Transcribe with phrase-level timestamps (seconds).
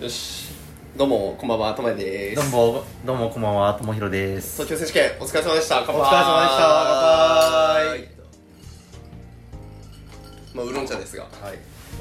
[0.00, 0.50] よし。
[0.96, 2.50] どうもこんばんはともやです。
[2.50, 4.60] どうもどうもこんばんはともひろです。
[4.60, 5.84] 東京選手権お疲れ様でした。
[5.86, 6.02] 乾杯。
[6.02, 6.66] お疲れ様でした。
[7.32, 8.08] 乾杯。
[10.52, 11.22] まあウーロン茶ですが。
[11.22, 11.32] はい。
[11.40, 11.52] そう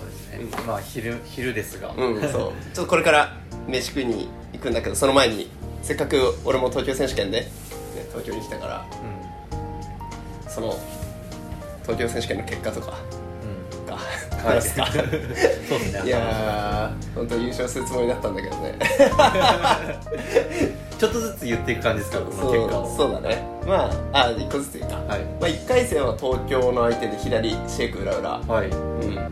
[0.08, 2.32] ですね、まあ昼昼ですが、うんそう。
[2.74, 3.38] ちょっとこれから
[3.68, 5.52] 飯食いに行くんだけどその前に
[5.84, 7.52] せっかく俺も東京選手権で、ね、
[8.10, 8.86] 東京に来たから
[10.48, 10.80] その
[11.84, 12.98] 東京選手権の結果とか
[14.44, 14.56] はい。
[14.56, 15.36] 話すかそうで
[15.86, 16.02] すね。
[16.06, 18.78] いやー本当優勝するつもりだったんだけどね。
[21.00, 22.98] ちょっとずつ言っていく感じですかこの結果を。
[22.98, 23.44] そうだね。
[23.68, 25.22] まああ一個ずついいか、はい。
[25.40, 28.68] まあ、1回戦は東京の相手で左シェイク裏裏はい。
[28.68, 29.30] うん。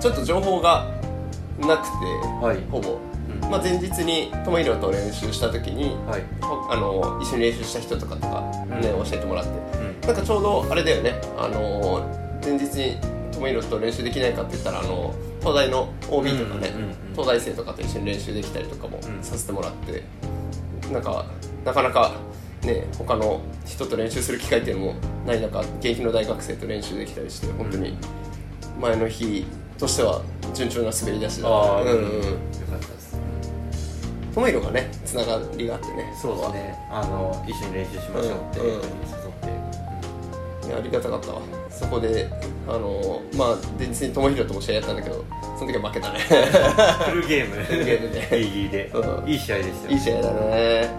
[0.00, 0.86] ちょっと情報が
[1.58, 1.90] なくて、
[2.40, 2.58] はい。
[2.70, 2.98] ほぼ、
[3.42, 3.50] うん。
[3.50, 6.22] まあ、前日に友弘と練習した時にはい。
[6.40, 8.40] ほあの一緒に練習した人とかとか
[8.80, 9.04] ね、うん。
[9.04, 9.50] 教えてもらって。
[9.78, 10.00] うん。
[10.00, 11.14] なんかちょうどあれだよね。
[11.36, 12.06] あの
[12.44, 12.96] 前日に
[13.34, 16.96] 友弘と練習できないかって言ったらあの東大の OB とかね、うんうんうんうん。
[17.12, 19.22] 東大生とかと一緒に練習できたりとかもうん。
[19.22, 20.02] させてもらって、
[20.92, 21.26] なんか
[21.64, 22.12] なかなか
[22.62, 24.94] ね他の人と練習する機会っていうのも
[25.26, 27.96] ない中現役の大学生と練習できたりして本当に
[28.80, 29.46] 前の日
[29.78, 30.22] としては
[30.54, 31.82] 順調な滑り出しだった。
[31.82, 31.94] うんうん。
[31.94, 32.20] よ
[32.70, 33.18] かったです。
[34.34, 36.12] 友弘がねつながりがあってね。
[36.20, 36.78] そうですね。
[36.90, 39.23] あの一緒に練習しましょうってうんうん誘っていや
[40.72, 41.40] ありがたかったわ。
[41.70, 42.30] そこで
[42.68, 45.24] あのまあ前日に友弘とも試合やったんだけど
[45.58, 46.18] その時は負けたね。
[46.20, 47.56] フルゲーム。
[47.64, 48.28] フルゲームで。
[48.30, 48.90] ギリギリで。
[48.94, 49.28] うん。
[49.28, 50.90] いい試合でしたよいい試合だね。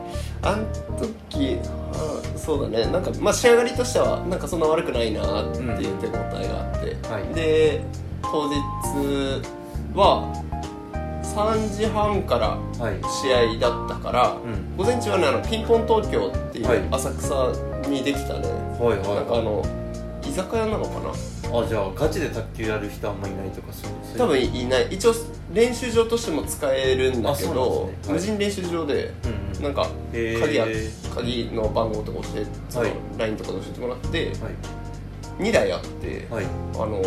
[0.41, 0.65] あん
[0.99, 1.57] 時
[1.93, 2.91] あそうだね。
[2.91, 7.33] なんかまあ仕上がりとしてはなんかそんな悪くないなっていう手応えがあって、はい。
[7.33, 7.83] で
[8.21, 8.55] 当日
[9.95, 10.43] は
[11.23, 12.49] 3時半から
[12.83, 13.01] はい。
[13.21, 14.77] 試合だったから、うん。
[14.77, 16.77] 午前中はねあのピンポン東京っていはい。
[16.77, 17.51] う浅草
[17.89, 19.63] にできたね、はいはいなんかあの
[20.23, 21.11] 居酒屋なのかな？
[21.59, 24.87] あじゃあガチで卓球やる人あんまいないとかそうそういう多分いない。
[24.89, 25.13] 一応
[25.53, 27.97] 練習場としても使えるんだけど、ね。
[28.07, 28.13] はい。
[28.13, 29.63] 無人練習場で、うんうん。
[29.63, 30.65] なんか鍵や
[31.13, 32.93] 鍵の番号とか教えそのはい。
[33.17, 34.35] LINE とかで教えてもらってはい。
[35.37, 36.45] 2台あって、はい。
[36.45, 37.01] あの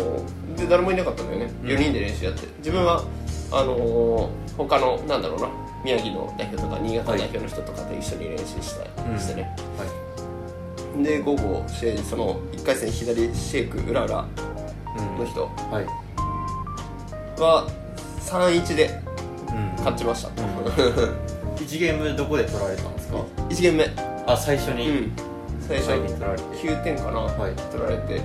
[0.55, 1.69] で誰もいなかったんだよね、うん。
[1.69, 2.47] 4人で練習やって。
[2.59, 3.03] 自分は
[3.51, 5.49] あの他のなんだろうな
[5.83, 9.43] 宮城の代表とか新潟代表の人とかと一緒に練習した、うんしてね。
[9.77, 10.08] はい
[11.03, 14.25] で午後試合その1回戦左シェイク裏裏
[14.97, 15.17] うん。
[15.19, 15.43] の人。
[15.71, 15.85] はい。
[17.41, 17.67] は
[18.21, 18.99] 3-1で
[19.49, 19.71] うん。
[19.77, 20.29] 勝ちました、
[21.55, 23.17] 1ゲームどこで取られたんですか
[23.49, 23.89] ？1ゲーム目。
[24.27, 25.11] あ最初に、うん。
[25.61, 26.43] 最初に取られて。
[26.57, 27.53] 9点かな、はい。
[27.71, 28.15] 取られて。
[28.15, 28.23] うん。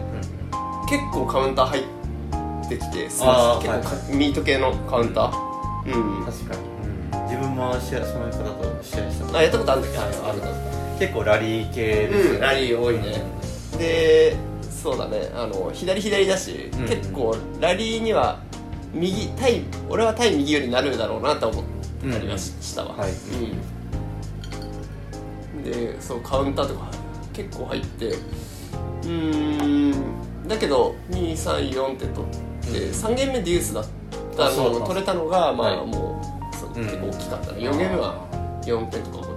[0.88, 5.32] 結構カウンター入ってきてすあー結構か、はいミート系のカウンター。
[5.86, 9.98] うん確かに、うん、自分も試合その方と試合したことあやったことあるんだっけ？
[9.98, 10.46] はいあるんだ
[10.98, 13.22] 結構ラリー系ですようんラリー多いね。
[13.78, 14.36] で
[14.70, 15.30] そうだね。
[15.34, 18.40] あの左左だし、うん結構ラリーには
[18.92, 21.64] 右対俺は対右よりなるだろうなと思っ
[22.12, 22.94] たりはししたわ。
[22.96, 23.10] はい。
[23.10, 23.14] う
[25.60, 25.64] ん。
[25.64, 26.90] でそうカウンターとか
[27.32, 32.92] 結構入ってうーんだけど234って取って、うん。
[32.92, 33.84] 3ゲーム目デュースだっ
[34.36, 35.86] たのを取れたのがまあ、はい。
[35.86, 38.26] もう結構大きかったね、4ゲーム目は
[38.64, 39.33] 4点とか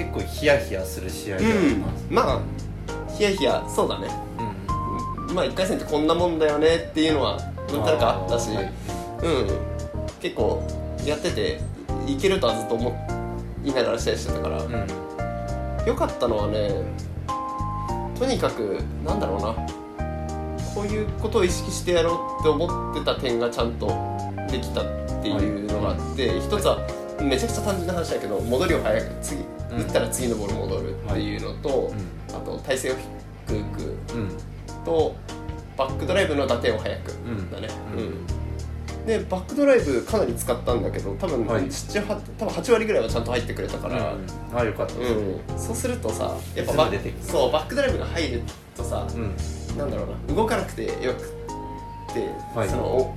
[0.00, 2.06] 結構ヒヤヒヤする試合でうんはあります。
[2.08, 2.40] まあ
[3.14, 4.08] ヒヤヒヤそうだね。
[5.28, 5.34] うん。
[5.34, 7.38] まあ1回戦ってこんなもんだよねっていうのは
[7.68, 8.72] 何たるかあったし、はい。
[9.22, 9.48] うん。
[10.18, 10.66] 結構
[11.04, 11.60] やってて
[12.06, 12.96] いけるとはずっと思
[13.62, 14.86] いながら試合してたから、うん。
[15.86, 16.70] 良かったのはね
[18.18, 19.54] とにかくなんだろうな。
[20.74, 23.88] こういうことを意識してやろうって思ってた点がちゃんと
[24.50, 24.84] できたっ
[25.20, 26.78] ていうのがあって、一つは
[27.20, 29.82] めちゃくちゃ単純な話だけど戻りを早く次、うん。
[29.82, 31.92] 打ったら次のボール戻るっていうのと、
[32.32, 32.94] うあと体勢を
[33.46, 33.96] 低く
[34.84, 35.14] と
[35.76, 38.00] バックドライブの打点を早くうんだね、うん。
[38.00, 39.06] うん。
[39.06, 41.64] でバックドライブかなり使ったんだけど多分はい。
[41.64, 44.94] 7、8多分8割ぐらいはちゃんと入ってくれたから、うんあよかった。
[44.94, 46.90] うん、そうするとさやっぱバ
[47.22, 48.42] そうバックドライブが入る
[48.76, 49.36] とさ、うん。
[49.78, 51.28] なんだろうな動かなくてよく
[52.12, 52.68] て、はい。
[52.68, 53.16] そのお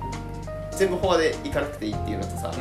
[0.70, 2.52] 全部フォアで行かなくていいっていうのとさ、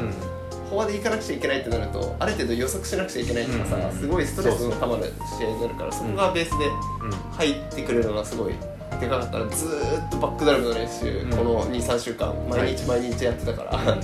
[0.74, 6.66] うんフォアで行かなくちゃいけないってなるとある程度予測しなくちゃいけないとかさ、すごいストレスのたまる試合になるからそこがベースで
[7.32, 8.56] 入ってくれるのがすごい
[9.00, 11.30] でかかったらずーっとバックドライブの練習、うん。
[11.30, 14.02] この23週間毎日毎日やってたから、うん。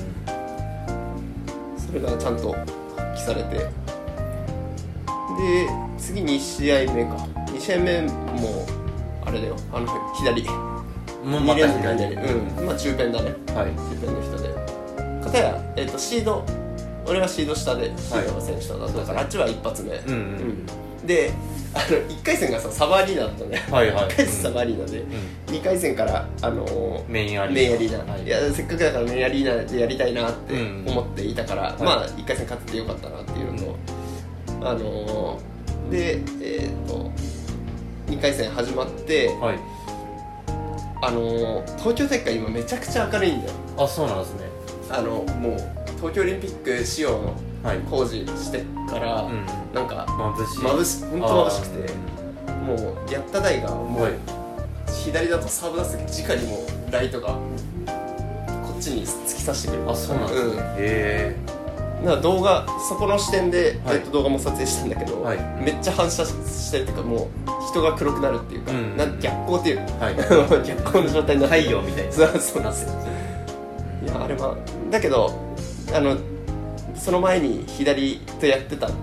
[1.80, 2.72] それがちゃんと発
[3.16, 3.58] 揮されて。
[3.58, 3.68] で
[5.98, 7.16] 次2試合目か。
[7.48, 8.68] 2試合目も
[9.26, 9.56] あれだよ。
[9.74, 10.44] あの左。
[10.44, 10.52] 2
[11.26, 11.98] もうまた連続左。
[11.98, 12.16] 左。
[12.16, 12.66] うん。
[12.66, 13.32] まあ中ペンだね。
[13.32, 13.38] はい。
[13.74, 14.50] 中ペンの人で。
[15.24, 16.46] 片や、えっとシード
[17.10, 19.06] 俺はシード下でシードの選手とだった。
[19.06, 20.16] から、あっちは一発目、うんう
[21.04, 21.08] ん。
[21.08, 21.32] で
[21.74, 23.58] あの1回戦がさサバアリーナだったね。
[23.72, 24.06] はいはい。
[24.10, 25.56] 1回戦サバアリーナで、うん。
[25.56, 27.62] 2回戦から、あのーメインアリーナ。
[27.62, 28.24] メインアリーナ、はい。
[28.24, 30.86] い、やせっかくだからメインアリーナでやりたいなってうん。
[30.88, 31.84] 思っていたから、い。
[31.84, 33.76] まあ1回戦勝っててよかったなっていうのと、
[34.70, 37.12] あのーでえっ、と
[38.08, 39.60] 2回戦始まって、はい。
[41.02, 43.54] あのー東京大会今めちゃくちゃ明るいんだよ。
[43.78, 44.42] あそうなんですね。
[44.92, 47.80] あのもう東京オリンピック仕様のはい。
[47.90, 50.60] 工事してから、うんなんか眩しい。
[50.64, 51.94] 眩し本当眩しくて
[52.48, 54.14] あもうやった台がもう、はい。
[55.04, 57.38] 左だとサーブ出す時直にもうライトがこ
[58.78, 59.86] っちに突き刺してくる。
[59.86, 60.58] ーあそうなんですね、うん。
[60.58, 61.36] へえ
[62.06, 63.98] だから動画そこの視点で、はい。
[63.98, 65.38] えっと動画も撮影したんだけど、はい。
[65.62, 67.28] めっちゃ反射してるっていうかもう
[67.70, 70.16] 人が黒くなるっていうか、うんなん逆光っていうはい。
[70.66, 72.12] 逆光の状態になって太陽みたいな。
[72.14, 72.64] そうそう。
[72.64, 72.92] なってる。
[74.06, 74.56] いやあれは
[74.90, 75.49] だけど
[75.94, 76.18] あの
[76.96, 78.96] その前に左とやってたの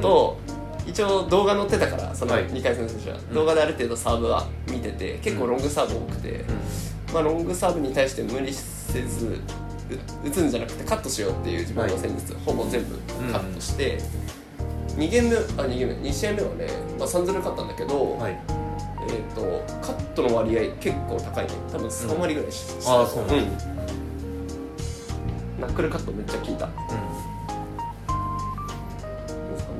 [0.00, 0.38] と、
[0.86, 2.46] 一応動画載ってたからそのはい。
[2.46, 3.34] 2回戦の選手は、ん。
[3.34, 6.44] 動画である程度サーブは見てて結構ロングサーブ多くて、
[7.12, 9.26] まあ、ロングサーブに対して無理せず
[9.90, 12.96] う打つんじゃなくてカットしようっていう自分の戦術、ほぼ全部
[13.32, 13.98] カットして、
[14.96, 16.66] 2ゲームあ2ゲーム2試合目はね、
[16.98, 18.38] まあ、3-0勝ったんだけど、はい。
[19.08, 21.52] えー、とカットの割合結構高いね。
[21.72, 22.76] 多分3割ぐらいし、ん。
[22.88, 23.69] あーそうなん
[25.60, 26.66] ナックルカットめっちゃ効いた。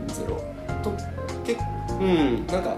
[0.06, 0.92] 3-0と
[1.44, 1.58] 結
[2.00, 2.46] うん。
[2.46, 2.76] なんか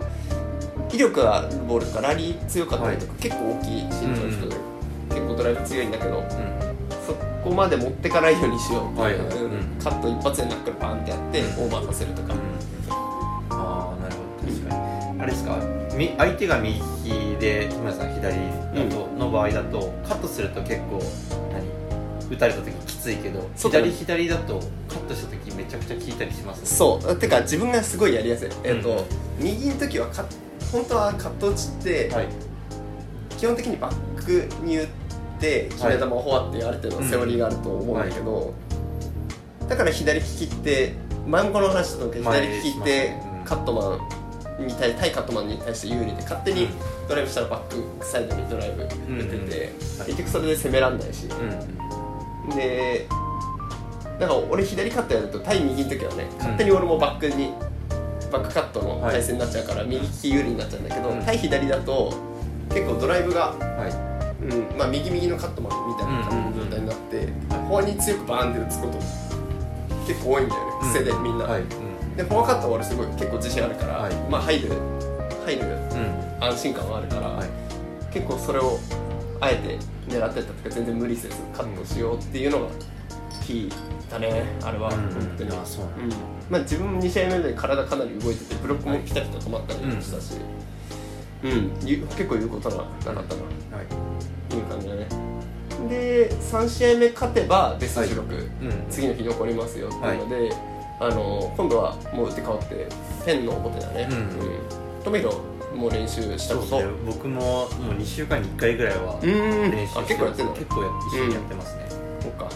[0.92, 4.56] 威力があるボールとかラリー強かったりとか、結構大きい身長の人で、
[5.10, 6.24] 結構ドライブ強いんだけどうん。
[7.06, 9.26] そこまで持ってかないようにしようっていう、はいはい。
[9.26, 9.52] うん。
[9.52, 11.46] うんカット一発でナックルパンってやって、うん。
[11.64, 12.34] オーバーさせるとか、
[13.50, 14.52] ああなるほど。
[14.52, 15.20] 確かに。
[15.20, 15.56] あれですか
[15.96, 16.80] み相手が右
[17.40, 21.02] で木村さん左だと、の場合だとカットすると結構
[21.40, 21.41] 何
[22.32, 26.66] 打たれた時きついけど左左だとカットした時めちゃくちゃ効いたりしますね。
[26.66, 27.16] そう。
[27.16, 28.48] てか自分がすごいやりやすい。
[28.64, 29.04] えっ、と、うん
[29.38, 30.24] 右の時はカッ
[30.70, 32.28] 本当はカット打ちって、はい。
[33.36, 34.88] 基本的にバックに打っ
[35.40, 38.54] て決め球をフォアっていうある程度のセオリーがあると思うんだけど、
[39.68, 40.94] だから左利きって
[41.26, 43.14] 前もこの話したと思うけど前左利きって
[43.44, 43.98] カットマ
[44.60, 46.68] ンに対対カットマンに対して有利で勝手に
[47.08, 49.14] ドライブしたらバックサイドにドライブ打てて、うん。
[49.14, 49.28] うん。
[49.28, 50.06] はい。
[50.06, 51.91] 結局それで攻めらんないし、うん
[52.54, 53.06] で
[54.18, 57.52] だから俺左カットやると対右の時はね勝手に俺もバックに、
[58.30, 61.22] バックカットの体勢になっちゃうから、右利き有利になっちゃうんだけど、うん。
[61.24, 62.14] 対左だと
[62.68, 68.98] 結構ドライブが、はうんまあ、右右のカットマンみたいな状態になって、フォアに強くバーンって打つこと
[70.06, 71.64] 結構多いんだよねい癖でみんな、はい。
[72.16, 74.14] でフォアカットは俺すごい結構自信あるから、はい。
[74.30, 74.68] まあ入る
[75.44, 75.68] 入るう
[76.40, 76.44] ん。
[76.44, 77.48] 安心感はあるから、はい。
[78.12, 78.78] 結構それを
[79.40, 79.78] あえて
[80.08, 82.68] 狙ってったとか全然無理せずカットしようっていうのが
[83.44, 83.72] キー
[84.10, 84.96] だねあれは、うん。
[84.96, 85.50] 本当に。
[85.50, 85.64] うなん
[86.50, 90.34] まあ、自分も2試合目で体かなり動いててブロックもピタピタ止まったりもしたし、
[91.42, 91.72] うん。
[91.84, 93.42] ゆ結構言うことはなかったな、
[93.78, 94.54] はい。
[94.54, 95.06] いい感じだね。
[95.88, 98.86] で3試合目勝てばベスト16、うん。
[98.90, 100.52] 次の日残りますよっていうので、
[101.00, 102.86] あの今度はもう打って変わって
[103.24, 105.02] ペンの表だね、うん。
[105.02, 105.40] トメヒロ
[105.74, 109.70] もう練習したことそう僕ももう2週間に1回ぐらいはうん。
[109.70, 111.86] 練習してあ結構やってんの結構や一緒にやってますね。
[112.20, 112.48] そうか。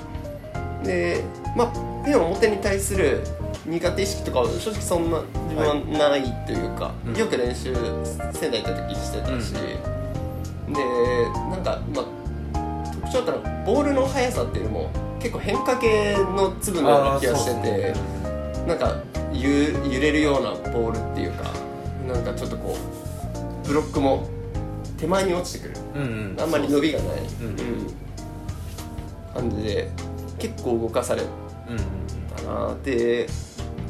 [0.85, 1.25] で
[1.57, 1.73] まあ
[2.05, 3.23] ペン表に対する
[3.67, 5.67] 苦手意識とかは正直そんな自分
[5.99, 7.17] はないというか、うん。
[7.17, 7.75] よく練習
[8.33, 9.65] 仙台行った時してたし、で
[11.51, 12.05] なんかまあ
[12.93, 17.95] 特徴だったらボールの速さっていうよりも結構変化系の粒のような気がしてて、
[18.69, 21.51] なんかゆ揺れるようなボールっていうか
[22.07, 23.06] なんかちょっとこう
[23.67, 24.29] ブロックも
[24.99, 25.81] 手前に落ちてくる。
[25.95, 26.05] うんう
[26.35, 26.41] ん。
[26.41, 27.57] あんまり伸びがない、うんうん。
[29.35, 29.91] 感じで
[30.39, 31.29] 結構動かされうん
[32.37, 33.29] たなで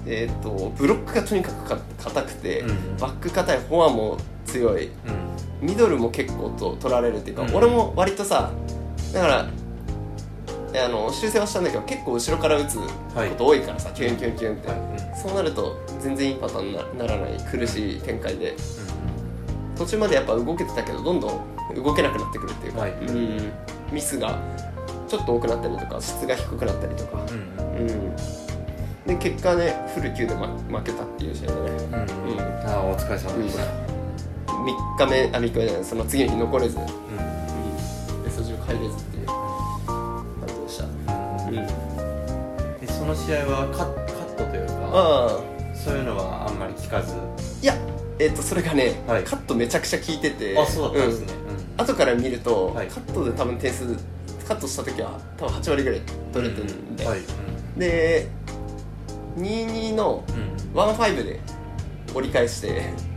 [0.07, 4.17] えっ、とブロックがとにかくか硬くて、うんバック硬いフォアも
[4.47, 4.87] 強い。
[4.87, 5.67] うん。
[5.67, 8.51] ミドルも結構と取られるっていうか、うん俺も割とさ
[9.13, 9.47] だから
[10.75, 12.85] えあの修正はしたんだけど結構後ろから打つこ
[13.39, 14.79] と多いからさ、キュンキュンキュンって、はい。
[14.79, 15.17] うん。
[15.17, 17.39] そうなると全然いいパターンになならない。
[17.51, 18.55] 苦しい展開で
[19.77, 22.93] 途中までやっぱ動けてたけどどんどん動けなくなってくるっていうか、はい。
[22.93, 23.53] うん。
[23.93, 24.39] ミスが
[25.09, 27.91] ちょっと多くなったりとか質が低くなったりとか、うんうん。
[27.91, 28.17] うん。
[29.07, 31.61] で結果ねフル級で、ま、負けたっていう試合だね。
[31.61, 31.71] うん
[32.31, 32.37] うん。
[32.37, 32.41] うん。
[32.41, 33.63] ああお疲れ様でした。
[34.47, 35.85] 3日目あ3日目じゃない。
[35.85, 36.89] その次の日残れず、うん、うん。
[38.25, 39.27] ベスト10入れずっていう。
[39.27, 40.89] 感じでした、う
[41.51, 41.55] ん、
[42.81, 44.73] でその試合はカッカットというか
[45.75, 47.15] そういうのはあんまり聞かず？
[47.63, 47.75] いや
[48.19, 49.25] えっ、とそれがね、はい。
[49.25, 51.27] カットめちゃくちゃ効いててあそうだったんですね。
[51.77, 51.83] うん。
[51.83, 52.89] 後から見ると、はい。
[52.89, 53.85] カットで多分点数
[54.49, 56.01] カットした時は多分8割ぐらい
[56.33, 57.21] 取れてるんで、はい。
[57.77, 58.29] で
[59.37, 60.57] 22のうん。
[60.79, 61.41] 15で
[62.15, 63.17] 折り返して。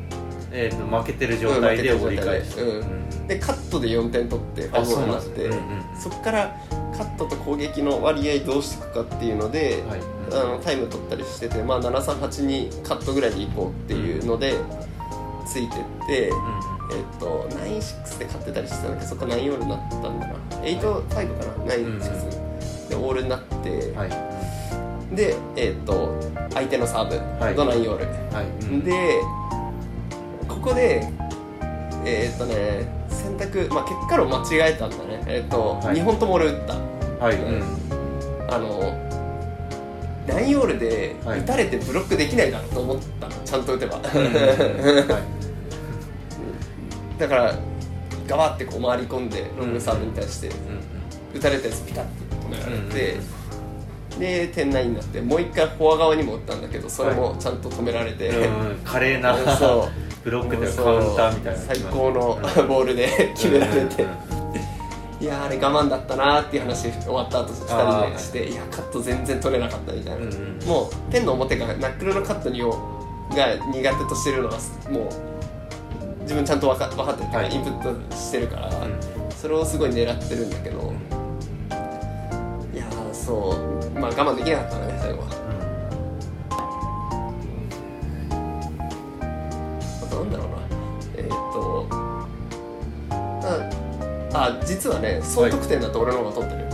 [0.52, 3.40] えー、と負けてる状態で折り返して、うんで。
[3.40, 5.46] カットで4点取ってファイブボールになって。
[5.46, 6.02] うんうん。
[6.02, 10.02] そこからカットと攻撃の割合どうしていくかっていうので、はい。
[10.32, 14.56] あのタイム取ったりしてて、まあ、738にカットぐらいでいこうっていうので
[15.46, 20.36] ついてって、えっと96で勝ってたりしてたんだけどそこから9オールになったんだな。
[20.62, 24.10] 85かな？96でオールになって、うんはい。
[25.16, 26.16] で、えっと
[26.54, 27.56] 相手のサーブはい。
[27.56, 28.84] の9オール、はい、うん。
[28.84, 29.20] で
[30.48, 31.12] ここで
[32.06, 35.24] えっとね選択、まあ、結果論間違えたんだね。
[35.26, 35.96] えっと、はい。
[35.96, 36.76] 2本とも俺打った
[37.20, 37.38] はい、
[38.50, 39.10] あの
[40.30, 41.40] ナインオールではい。
[41.40, 43.34] 打たれてブロックできないだろうと思ったの。
[43.44, 43.98] ちゃんと打てば。
[43.98, 44.02] は
[47.18, 47.20] い。
[47.20, 47.56] だから
[48.28, 51.38] ガバってこう回り込んでロングサーブに対してうん。
[51.38, 52.12] 打たれたやつピタッて
[52.48, 53.18] 止められて、
[54.20, 59.36] で点内になってもう一回フォア側にも打ったんだけどそれもちゃんと止められて、うん、華麗な
[60.24, 61.60] ブロックというかカウンターみたいな。
[61.60, 62.68] 最高のうん。
[62.68, 64.29] ボールで決められて、うん
[65.20, 68.08] いやーあれ我慢だったなーっていう話終わった後2あー。
[68.08, 72.72] 人でしていやカット全然取れなかったみたいな、うんうんもうペンの表がナックルのカットにを
[73.32, 74.58] が苦手としてるのは
[74.90, 75.10] もう
[76.22, 77.30] 自分ちゃんと分か分かってる。
[77.32, 77.56] から、はい。
[77.56, 78.72] インプットしてるから、ん。
[79.32, 80.94] それをすごい狙ってるんだけど、
[82.74, 83.56] いやーそ
[83.96, 84.00] う。
[84.00, 85.28] まあ我慢できなかったね最後は
[94.40, 96.68] ああ実はね総得点だと俺の方が取ってる、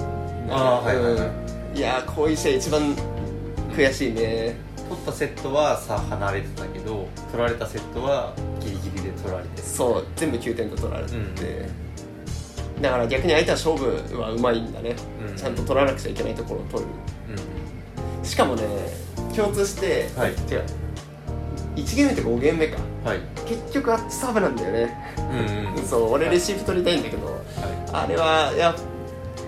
[0.52, 1.28] あーはいはいはい。
[1.72, 1.78] うん。
[1.78, 2.96] いやーこういう試合一番
[3.76, 4.56] 悔しいね。
[4.88, 9.64] 取ったセットはさ離れてたけど取られたセットはギリギリで取られてる。
[9.64, 11.20] そう全部9点と取られて、う
[12.80, 12.82] ん。
[12.82, 14.96] だから逆に相手は勝負はうまいんだね、
[15.28, 15.36] うん。
[15.36, 16.90] ちゃんと取らなくちゃいけないところを取る。
[18.24, 18.64] うしかもね
[19.36, 20.32] 共通して、んはい。
[20.32, 20.64] 違う。
[21.76, 22.78] 1ゲーム目とか5ゲーム目か。
[23.04, 23.20] はい。
[23.48, 27.35] 結局あっちサーブなんだよね、うんうんそう俺はいレシーブ取りたいんだけど、は
[27.94, 28.76] あれはいや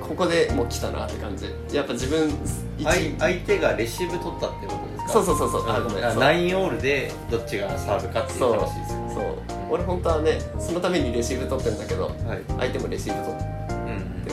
[0.02, 1.46] ここでもう来たなって感じ。
[1.76, 2.30] やっぱ自分
[2.78, 5.14] 一相相手がレシーブ取ったってことですか？
[5.14, 5.70] そうそうそうそう。
[5.70, 9.14] あごめんナインオールでどっちがサーブかっていうそう話ですよね。
[9.14, 9.24] そう。
[9.70, 12.14] 俺本当はねそのためにレシーブ取ってるんだけどはい。
[12.60, 13.88] 相手もレシーブ取ってうん
[14.24, 14.32] ね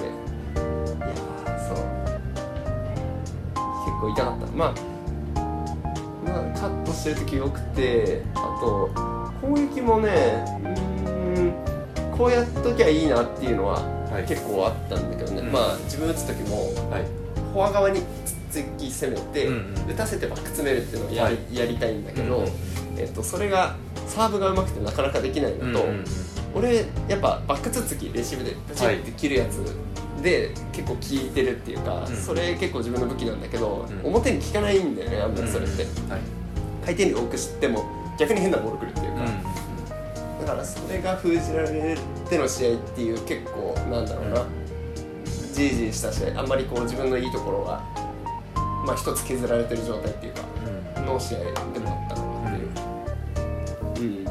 [0.54, 0.58] い
[1.00, 1.76] やーそう。
[3.84, 4.46] 結構痛かった。
[4.52, 4.74] まあ
[6.24, 8.90] まあカットしてる時よくてあと
[9.40, 11.73] 攻撃もねうーん
[12.16, 14.24] こうやっときゃいいなっていうのははい。
[14.24, 15.52] 結構あったんだけどね、うん。
[15.52, 17.04] まあ自分打つ時もはい。
[17.52, 18.04] フォア側につっ
[18.50, 21.56] つき攻めて、うんうん打たせてバック詰めるっていうのをやり,、はい。
[21.58, 22.46] やりたいんだけど、うん
[22.96, 23.76] えっと、それが
[24.08, 26.04] サーブが上手くてなかなかできないのと、うんうんうん
[26.56, 29.58] 俺やっぱバックツッツキレシーブでパチンって切るやつ
[30.22, 36.20] で結構効いてるっていうか、んそれ結構自分の武器なんだけど、うん表に効かないんだよねあんまりそれって、うんはい。
[36.84, 37.84] 回転量多く知っても
[38.20, 39.30] 逆に変なボールくるっていうか、だ
[40.54, 41.96] からそれが封じられ
[42.28, 44.46] ての試合っていう結構なんだろうな、
[45.52, 47.82] じーじーした試合あんまりこう自分のいいところが
[48.86, 50.40] まあ一つ削られてる状態っていうか
[50.96, 51.06] うん。
[51.06, 54.24] の試合でもあったかなっていう。
[54.24, 54.30] うん、お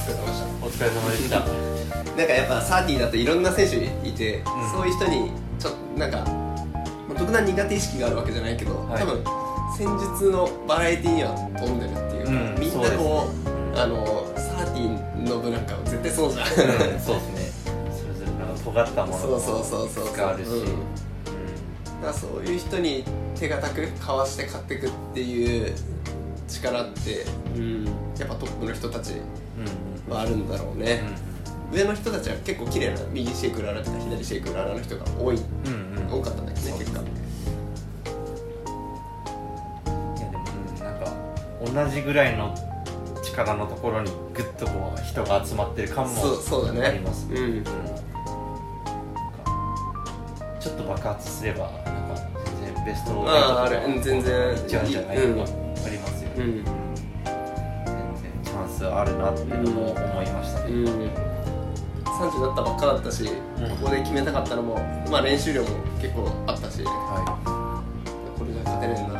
[0.00, 0.46] 疲れ様でした。
[0.66, 1.40] お疲れ様でした。
[1.40, 3.76] なんかやっぱサーティーだといろんな選手
[4.08, 4.44] いて、ん。
[4.72, 6.18] そういう人にちょっとなんか
[7.08, 9.02] まあ特段苦手意識があるわけじゃないけど、はい。
[9.02, 9.24] 多分
[9.76, 12.60] 戦術のバラエティーには飛んでるっていうか、うん。
[12.60, 13.43] みんなこうね
[13.76, 17.74] あのサーティーの部なんかは絶対そうじゃん、うんそうですね。
[17.90, 20.48] それぞれなんか尖ったものそうそうそうそうがあるし。
[20.48, 20.64] うん。
[20.64, 23.04] だからそういう人に
[23.34, 25.74] 手堅くかわして勝っていくっていう
[26.48, 27.24] 力って、
[27.56, 27.84] うん、
[28.18, 29.18] やっぱトップの人たちうん。
[29.18, 31.02] うんはあるんだろうね、
[31.72, 36.08] 上の人たちは結構綺麗な右シェイクララとか左シェイクララの人が多いうんうん。
[36.08, 36.78] うん多かったんだけどね。
[36.78, 37.00] 結果。
[37.00, 37.02] い
[40.20, 40.44] やでも
[40.76, 41.10] うんなんか
[41.86, 42.54] 同じぐらいの
[43.34, 46.86] 力のところにグッとこう人が集まってる感もそうそうだね。
[46.86, 47.36] ありますうん。
[47.36, 47.64] うん。
[50.60, 52.16] ちょっと爆発すればなんか
[52.62, 54.52] 全然ベストあああれうん全然。
[54.52, 55.44] いっちゃうんじゃないうん。
[55.44, 55.50] とか
[55.86, 56.64] ありますよね、うん。
[56.64, 56.64] 全然
[58.44, 60.84] チャンスあるなっていうのも思いましたね、うん。
[60.86, 63.26] 30だったばっかだったし、ん。
[63.26, 63.32] こ
[63.84, 64.76] こで決めたかったのも
[65.10, 65.68] まあ練習量も
[66.00, 66.82] 結構あったし。
[66.84, 67.40] は
[68.38, 69.13] これじゃ勝てねえな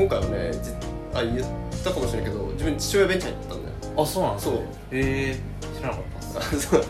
[0.00, 0.70] 今回はねじ
[1.12, 1.46] あ言っ
[1.84, 4.02] たかもしれないけど自分父親ベンチ入ってたんだよ。
[4.02, 4.56] あそうなんですね。
[4.56, 4.64] そう。
[4.92, 6.84] えー、知らなかったあそう。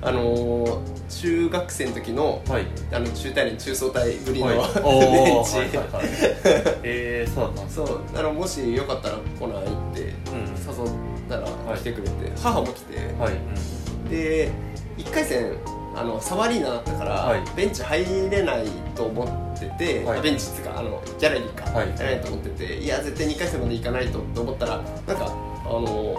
[0.00, 2.66] あのー中学生の時のはい。
[2.90, 6.06] あの中大連中層大ぶりの、はい、 ベンチ、はいはいはい。
[6.82, 8.00] えー、そうだったんですそう。
[8.16, 10.48] あのもしよかったら来ないってうん。
[10.56, 10.94] 誘っ
[11.28, 11.78] たらはい。
[11.78, 14.50] 来てくれて、母も来て、はい、うんで
[14.96, 15.52] 1回戦
[15.94, 17.42] あのサワリーナだったから、はい。
[17.54, 18.64] ベンチ入れない
[18.96, 21.86] と思っててて、はいベンチっていうかあのギャラリーか、はい。
[21.88, 26.16] ギャラリーと思ってていや絶対2回戦まで行かないと思ったらなんかあの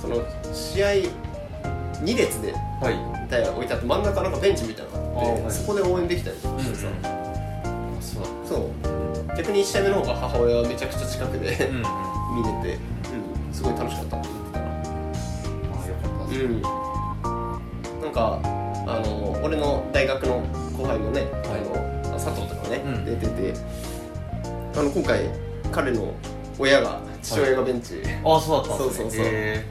[0.00, 0.16] その
[0.52, 0.88] 試合
[2.02, 3.30] 2列ではい。
[3.30, 5.52] 台置いてあって真ん中なんかベンチみたいなのがあってあはい。
[5.52, 6.86] そこで応援できたりとかしてさ、
[8.00, 9.36] そうそう。
[9.36, 11.56] 逆に1試合目の方が母親はめちゃくちゃ近くで、見れ
[12.62, 12.78] て、
[13.48, 14.66] うん、すごい楽しかったって言ってたな。
[14.66, 16.44] あよかったです。
[16.44, 16.62] うん。
[18.02, 18.40] なんか
[18.86, 20.42] あの俺の大学の
[20.76, 21.81] 後輩のね、あの
[22.24, 23.04] 佐藤とかね、うん。
[23.04, 23.54] 出てて。
[24.74, 25.28] あの今回
[25.70, 26.14] 彼の
[26.58, 28.02] 親が父親がベンチ。
[28.24, 29.04] ああそうだったんですね。
[29.04, 29.24] そうそうそう。
[29.26, 29.64] へ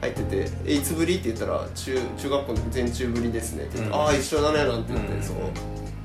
[0.00, 4.02] 入ってて「えいつぶり?」って言ったら中中学校の全中ぶりですね」って言って「うん。
[4.02, 5.22] ああ一緒だね」なんて言って、うん。
[5.22, 5.36] そう。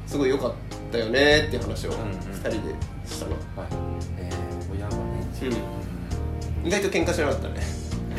[0.08, 0.52] すごい良かっ
[0.92, 2.00] たよねっていう話をんうん。
[2.00, 2.58] 2人で
[3.06, 3.68] したな、ーはい。
[4.20, 5.20] えー親がね。
[6.64, 7.62] 意外と喧嘩しなかったね。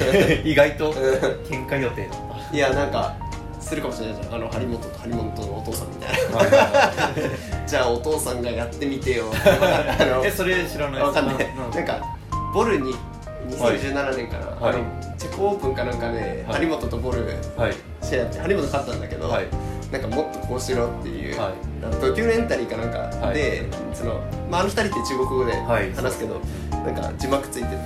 [0.45, 0.93] 意外と？
[0.93, 3.15] 喧嘩予定だっいやなんか
[3.61, 4.35] するかもしれないじゃん。
[4.35, 6.29] あの張本と張本のお父さんみたいな。
[6.29, 9.27] たはいはいはいじゃあお父さんがやってみてよ。
[10.27, 11.03] えそれ知らない。
[11.03, 11.37] わかんない。
[11.37, 11.71] うん。
[11.71, 12.05] なんか
[12.53, 12.97] ボルに
[13.49, 14.77] 2017年かな、はい。
[15.17, 16.63] チェコオープンかなんかで、はい。
[16.67, 17.25] 張本とボル
[17.57, 17.75] はい。
[18.03, 19.45] 試合やって張本勝ったんだけど、はい。
[19.93, 21.53] なんかもっとこうしろっていう、はい。
[22.03, 24.15] ドキュメンタリーかなんかで、その
[24.51, 25.93] まあ、あの二人って中国語ではい。
[25.95, 26.41] 話すけど、
[26.73, 27.77] なんか字幕ついてて、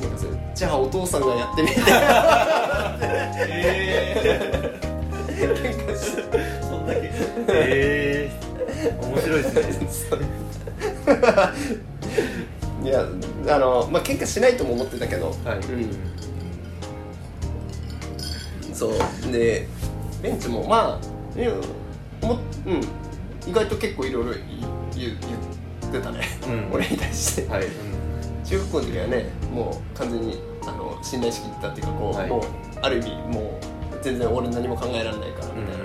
[0.00, 1.74] なんかそれじゃあお父さんがやってみて。
[5.42, 7.10] え喧嘩してー、そんだけ。
[7.48, 8.09] えー、
[9.02, 9.48] 面白いで
[9.88, 10.20] すね。
[12.82, 13.04] いや
[13.48, 15.58] あのまあ喧嘩しないとも思ってたけど、はい。
[15.58, 15.60] う
[18.70, 18.92] ん、そう。
[19.32, 19.68] で
[20.22, 21.50] ベンチもまあいや
[22.22, 22.80] もうん。
[23.46, 24.32] 意外と結構いろいろ
[24.94, 26.74] 言ってたね、うん。
[26.74, 27.48] 俺に対して。
[27.48, 27.64] はい、
[28.44, 32.28] 中学校の時はねもう完全にあの信頼しきったっていうかこう、はい。
[32.28, 32.42] もう
[32.82, 35.84] ある意味もう全然俺何も考えられないからみたいな、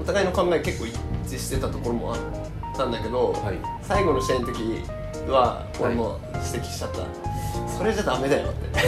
[0.00, 0.86] お互いの考え結構
[1.32, 2.20] 一致してたところもあっ
[2.76, 3.58] たんだけど、はい。
[3.82, 4.84] 最後の試合の時
[5.26, 6.98] は俺も指摘しちゃった、
[7.78, 8.68] それじゃダメだよって。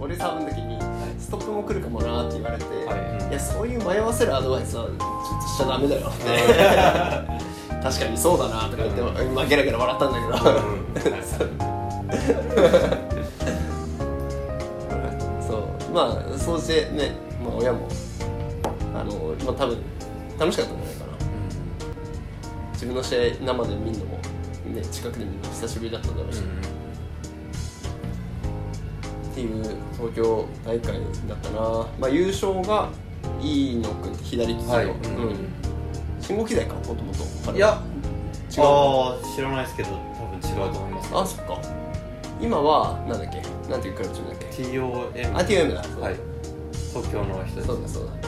[0.00, 0.80] 俺サーブの時に
[1.18, 3.30] ストップも来るかもなって言われて、はい。
[3.30, 5.04] いやそういう迷わせるアドバイスはちょっと
[5.48, 6.24] しちゃダメだよって。
[7.82, 10.36] 確かにそうだなとか言って、うまあ、ゲラゲラ笑ったんだけど、
[15.46, 15.62] そう。
[15.94, 17.12] まあそうしてね、
[17.44, 17.86] まあ、親も
[19.48, 19.78] まあ、多分
[20.38, 21.12] 楽しかったんじゃないかな。
[22.74, 24.18] 自分の試合生で見るのも、
[24.66, 26.40] ね、近くで見るの久しぶりだったんだろうし、
[29.32, 30.92] っていう東京大会
[31.26, 31.60] だったな、
[31.98, 32.90] まあ、優勝が
[33.40, 34.84] 飯野君って左利きの、はい。
[34.84, 34.94] うん。
[36.20, 37.24] 信号機材かもともと。
[37.46, 37.82] 彼いや
[38.54, 39.94] 違うああ知らないですけど多
[40.26, 41.10] 分違うと思います。
[41.14, 41.58] あそっか。
[42.40, 43.42] 今はなんだっけ？
[43.70, 45.80] なんていうクラブチームだっけ？TOM あ TOM だ。
[46.00, 46.16] はい。
[46.92, 48.27] 東京の人ですそうだそうだ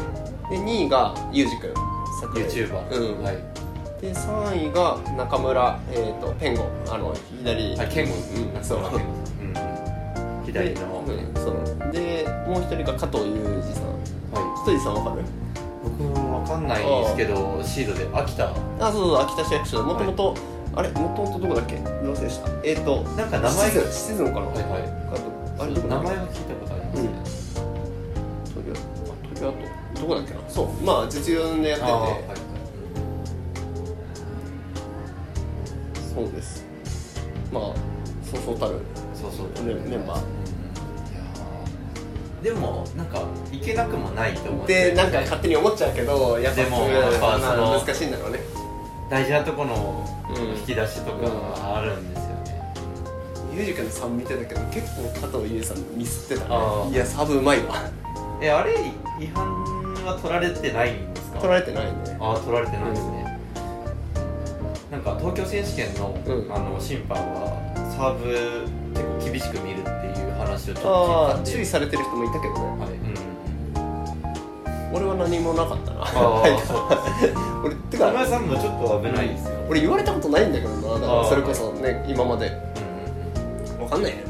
[0.50, 1.72] で2位がユージ君。
[2.34, 3.22] YouTuber うん。
[3.24, 3.36] はい。
[4.02, 7.76] で3位が中村、えー、とペンゴあの左。
[7.76, 8.14] はいケンゴ
[8.56, 8.64] うん。
[8.64, 8.78] そう。
[10.46, 11.06] 左の。
[11.06, 11.34] でうん。
[11.34, 11.92] そう。
[11.92, 13.84] でもう一人が加藤裕二さん。
[14.32, 15.22] は加藤裕二さんわかる？
[15.22, 15.24] い
[15.82, 18.50] 僕わかんないですけどシードで秋田。
[18.80, 20.34] あそうそう秋田市役所もともと
[20.74, 20.88] あれ？
[20.90, 21.76] もともとどこだっけ？
[21.76, 22.50] どうせした。
[22.64, 24.82] えっ、ー、となんか名前シチズンシチズンかな、はいはい。
[25.12, 25.16] あ
[25.58, 25.72] とあれ？
[25.74, 26.44] 名前は聞い
[30.10, 30.34] こだっけ？
[30.34, 30.84] なそう。
[30.84, 32.24] まあ実業でやってて、はい。
[36.14, 36.66] そうです。
[37.52, 37.62] まあ
[38.30, 38.80] そうそうたる。
[39.14, 40.18] そうそうメメンバー。
[40.18, 40.22] い
[41.14, 42.44] やー。
[42.44, 44.90] でもなんかいけなくもないと思って。
[44.90, 48.40] でなんか勝手に思っちゃうけどやっぱでもやっぱ難しいんだろうね。
[49.08, 50.36] 大事なとこのうん。
[50.58, 52.62] 引き出しとかがあるんですよね、
[53.56, 56.90] ユージ君の3見てたけど結構加藤優さんミスってたね。
[56.92, 57.74] いやサブうまいわ。
[58.40, 58.72] えあれ
[59.18, 59.64] 違反
[60.04, 61.38] は取られてないんですか？
[61.40, 61.92] 取られてないね。
[62.20, 63.38] ああ取られてないですね、
[64.90, 66.52] なんか東京選手権の,、うん。
[66.52, 67.56] あの審判は
[67.96, 68.24] サーブ
[68.94, 71.50] 結構厳しく見るっていう話をちょっとああ聞いたんで。
[71.52, 72.60] 注意されてる人もいたけどね。
[72.60, 72.90] はい、
[74.90, 76.04] うん、俺は何もなかったな。
[77.64, 82.46] 俺て田村かさんもちょっと危ないですよ、俺言われたことないんだけどなだからそれこそね今まで。
[82.46, 84.24] うんかんないね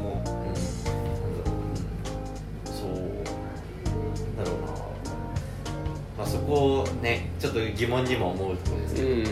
[7.41, 9.25] ちょっと疑問にも思うところですけど、ううん。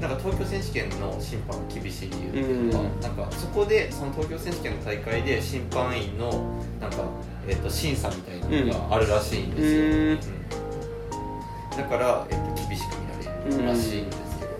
[0.00, 3.00] なんか東京選手権の審判が厳しい理由とか、うん。
[3.00, 7.04] なんかそこでその東京選手権の大会で審判員のなんか、
[7.46, 9.92] えっと審査みたいなのがあるらしいんですよ、うん。
[10.10, 10.18] うん。
[11.76, 14.50] だから、えっと厳しく見られるらしいんですけど、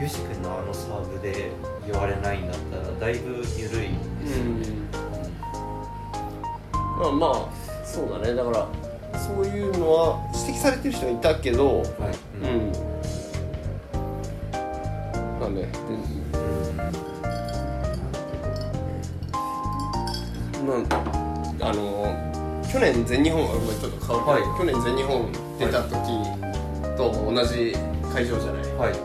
[0.00, 1.50] ユージ君のあのサーブで
[1.90, 4.66] 言われないんだったらだいぶ緩いですよね、
[7.00, 8.34] まあまあそうだね。
[8.34, 8.66] だから
[9.18, 11.88] そういうのは指摘されてる人はいたけどはい。
[12.42, 12.72] うん。
[15.40, 15.68] まあねで
[20.66, 20.86] なん
[21.60, 21.82] あの
[22.70, 25.94] 去年全日本ちょっと変わるけど、去年全日本出た時
[26.96, 27.00] と
[27.32, 27.74] 同じ
[28.12, 28.98] 会場じゃない、はい、うん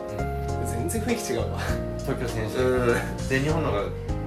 [0.68, 1.60] 全然雰囲気違うわ。
[2.00, 2.96] 東京選手、うん。
[3.18, 3.84] 全日本の方が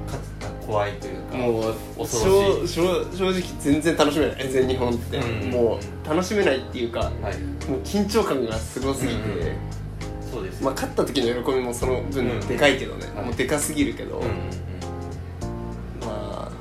[0.06, 2.74] 勝つ怖いというかもう恐ろしい。
[2.74, 4.48] 正直全然楽しめない。
[4.48, 5.50] 全日本って、うん。
[5.50, 7.12] もう楽しめないっていうかはい。
[7.70, 9.56] もう緊張感がすごすぎて、うんうん
[10.30, 12.40] そうですまあ、勝った時の喜びもその分うん。
[12.46, 13.24] でかいけどね、はい。
[13.26, 14.30] もうでかすぎるけど、うんうん
[16.00, 16.52] まあ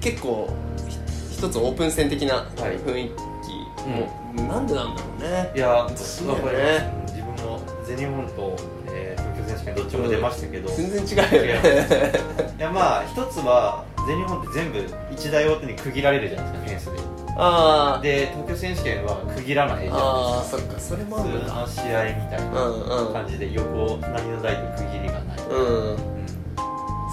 [0.00, 0.52] 結構
[0.88, 0.98] ひ
[1.38, 5.52] 一つオープン戦的な雰囲気も、なんでなんだろうね。
[5.54, 7.04] いやそうわかりだよね。
[7.06, 8.56] 自分も全日本と、
[8.88, 12.12] えー東京選手権どっちも出ましたけど、全然違うよね。
[12.58, 17.02] いやまあ一つは全日本って全部一大ごとに区切られるじゃないですかフェンス
[17.38, 18.02] あー。
[18.02, 21.38] でで東京選手権は区切らないじゃないあーそっかそれもあ普る。
[21.38, 23.12] のか通の試合みたいなうんうん。
[23.12, 25.90] 感じで横何の台と区切りがない、うん。
[25.92, 25.96] うん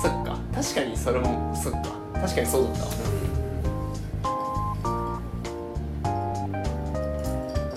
[0.01, 0.37] そっか。
[0.55, 1.79] 確かにそれもそっか。
[2.21, 2.91] 確かにそうだったわ。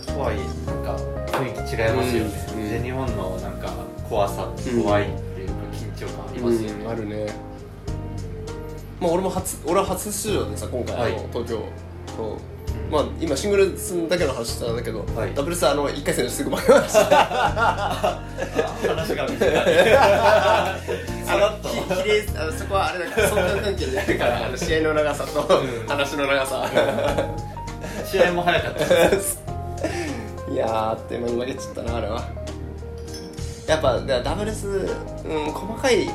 [0.07, 0.97] とはいえなんか
[1.33, 3.69] 雰囲気違いますよね、うん全日本のなんか
[4.09, 7.27] 怖さうん怖いっていうか緊張感ありますよね、うん、あるね
[9.03, 11.13] まあ俺も初俺は初出場でさ今回、はい。
[11.13, 11.65] あの東京
[12.17, 12.37] そう
[12.91, 15.35] まあ今シングルスだけの話してたんだけど、はい。
[15.35, 17.01] ダブルスあの1回戦ですぐ負けました。
[17.11, 18.23] あ
[18.87, 19.55] 話が短い
[21.27, 25.89] さらっとききれいあのそこはあれだから相関関係でやるからあの 試合の長さとうん。
[25.89, 26.71] 話の長さ、
[28.05, 29.43] 試合も早かったです
[30.53, 32.23] いやーあっという間に負けちゃったなあれは。
[33.67, 34.71] やっぱだダブルス、う
[35.49, 36.11] ん、細かい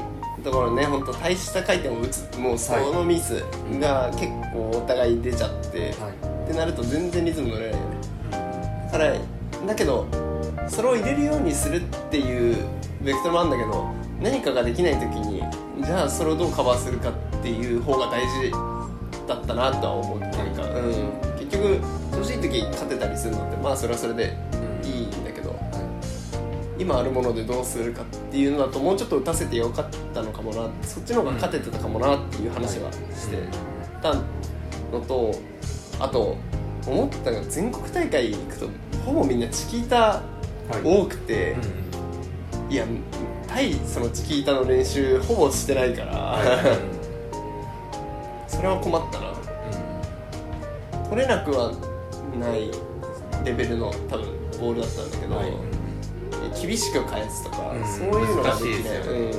[0.47, 3.43] ところね本当大した回転を打つもうそのミス
[3.81, 5.91] が結構お互い出ちゃって、はい。
[6.47, 7.97] ってなると全然リズム乗れないよね。
[8.85, 9.13] だから
[9.67, 10.07] だけど
[10.69, 12.55] それを入れるようにするっていう
[13.01, 15.43] ベクトルもあるんだけど何かができない時に
[15.83, 18.51] じゃあそれをどうカバーするかっていう方が大事
[19.27, 21.81] だったなとは思うっていうか、うん、結局
[22.15, 24.37] 調子いい時勝てたりするのってまあそれはそれで
[24.83, 25.53] いいんだけど
[26.79, 33.37] 今あるものでどうするかっていうのだともうちょっと打たせてよかったのかもなそっちの方が勝ててたかもなっていう話はして。
[34.01, 34.21] たの
[35.07, 35.31] と
[35.99, 36.37] あと
[36.85, 38.69] 思ったのが全国大会行くと
[39.05, 40.21] ほぼみんなチキータ
[40.69, 40.81] はい。
[40.83, 41.55] 多くて、
[42.69, 42.85] いや
[43.47, 46.37] 対そのチキータの練習ほぼしてないから、
[48.47, 49.33] それは困ったな。
[51.09, 51.71] 取れなくは
[52.37, 52.69] ない
[53.45, 54.25] レベルの多分
[54.59, 55.53] ボールだったんだけど、はい。
[56.61, 57.85] 厳しく返すとか、うん。
[57.85, 59.19] そういうのができ難しいですよね。
[59.19, 59.33] うん、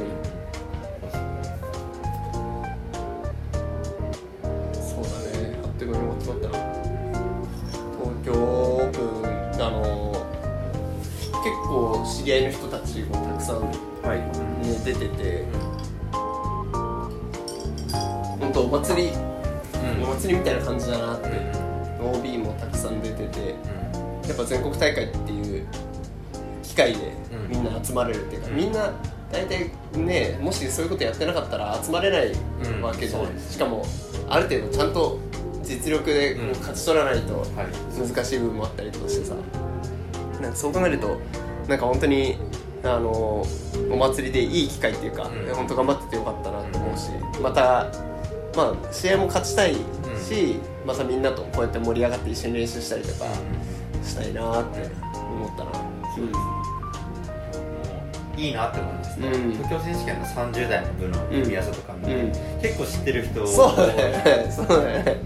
[11.48, 13.60] 結構知り合いの人たちもたくさん、
[14.02, 14.18] はい。
[14.66, 15.44] ね、出てて。
[18.38, 19.08] 本当お祭り
[20.02, 21.28] お祭りみたいな感じだなって、
[22.00, 23.54] OB もたくさん出てて。
[24.28, 25.66] やっぱ全国大会っていう
[26.62, 27.50] 機会でうん。
[27.50, 28.56] みんな集まれるっていうか、うん。
[28.56, 28.92] みんな
[29.32, 32.82] 大体ねもしそういうことやってなかったら集まれないうん。
[32.82, 33.86] わけじゃない、そうですしかも
[34.28, 35.18] ある程度ちゃんと
[35.62, 37.46] 実力で勝ち取らないとはい。
[37.98, 39.34] 難しい部分もあったりとかしてさ。
[40.42, 41.18] なんかそう考えると
[41.68, 42.38] なんか本当に
[42.82, 43.44] あの
[43.90, 45.54] お祭りでいい機会っていうか、うん。
[45.54, 47.10] 本当頑張っててよかったなと思うし、
[47.42, 47.86] また
[48.56, 53.26] まあ試合も勝ちたいし、またみんなとこうやって盛り上がって一緒に練習したりとか
[54.02, 55.70] したいなって思ったな、
[58.36, 59.52] いいなって思いますね、うん。
[59.52, 61.46] 東京選手権の30代の部のうん。
[61.46, 62.32] 宮里とか見て、うん。
[62.62, 64.50] 結構知ってる人そうだね。
[64.50, 65.20] そうだね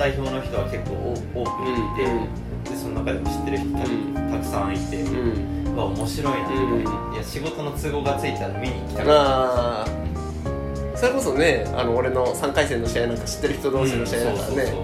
[0.00, 5.76] 代表の人は結構多くいて、でその中でも知ってる人たくさんいて、うん。
[5.76, 7.14] 面白いなとか、うん。
[7.14, 10.96] いや仕事の都合がついたら見に行きたかっあー。
[10.96, 14.74] それこそねあの俺の3回戦の試合なんか知ってる人た同士の試合だからね、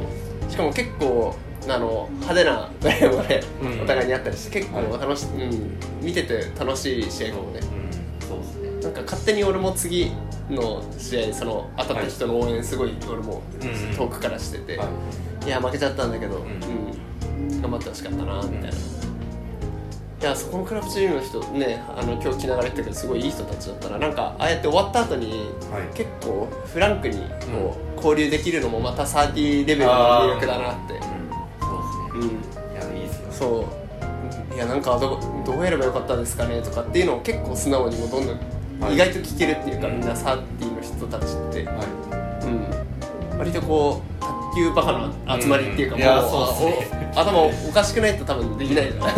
[0.50, 1.34] しかも結構
[1.66, 3.82] あの派手なプレーもね、うん。
[3.82, 5.00] お互いにあったりして結構はい。
[5.00, 8.28] 楽し、うん、見てて楽しい試合かもねうん。
[8.28, 8.82] そうですね。
[8.82, 10.12] なんか勝手に俺も次
[10.50, 14.88] の試合その当たった人の応援すごい俺もうんうん遠くからしてて、はい
[15.46, 16.42] いや負けちゃったんだけど、ん。
[16.42, 18.72] うん頑張ってほしかったなみたいな、い
[20.22, 25.96] やそこのクラブチームの人ねあの今日来ながら言ったけどすごいいい人たちだったらなんかああやって終わった後にはい。
[25.96, 30.94] 結構フランクにこう、交流できるのもまた30レベルの魅力だなって。
[30.94, 31.00] うん。
[31.60, 32.62] そううんですね。
[32.72, 33.32] いやいいですよ。
[33.32, 33.68] そ
[34.52, 34.54] う。
[34.54, 38.40] いやなんかどどうやればよかったですかねとかっていうのを結構素直にもどんどんはい
[38.92, 41.72] 意外と聞けるっていうか、うんみんなサーティの人たちって、は
[43.32, 46.72] うん、割とこう級バカな集まりっていうか、もそう
[47.14, 49.14] 頭おかしくないと多分できないじゃない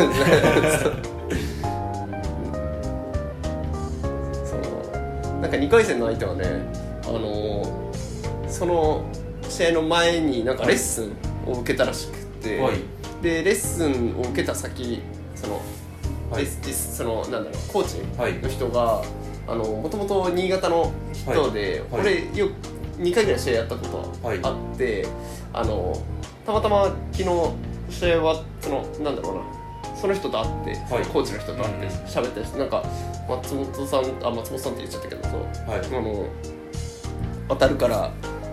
[4.44, 5.40] そう。
[5.40, 6.44] なんか2回戦の相手はね
[7.04, 7.88] あのー
[8.48, 9.04] その
[9.48, 11.12] 試合の前になんかレッスン
[11.46, 12.76] を受けたらしくて、はい。
[13.22, 15.02] でレッスンを受けた先
[15.34, 15.60] その、
[16.62, 18.34] そのなんだろうコーチはい。
[18.38, 19.02] の人が
[19.48, 22.02] あのもともと新潟の人で、はい。
[22.04, 22.28] はい。
[22.32, 22.48] 俺よ
[22.98, 23.86] 2回ぐらい試合やったこ
[24.22, 24.40] とはい。
[24.42, 25.06] あって、
[25.52, 26.00] あの
[26.44, 27.24] たまたま昨日
[27.88, 29.40] 試合はそのなんだろうな。
[29.96, 31.92] その人と会って、そのコーチの人と会ってうん。
[32.04, 32.84] 喋ったりしてなんか
[33.28, 35.78] 松本さんあ松本さんって言っちゃったけどそうはい。
[35.78, 36.26] あの
[37.48, 38.10] 当たるから